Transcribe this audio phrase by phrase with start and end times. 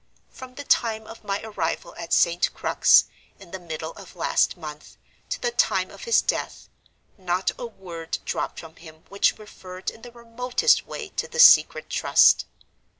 [0.31, 2.51] From the time of my arrival at St.
[2.55, 3.05] Crux,
[3.39, 4.97] in the middle of last month,
[5.29, 6.69] to the time of his death,
[7.19, 11.87] not a word dropped from him which referred in the remotest way to the Secret
[11.87, 12.45] Trust.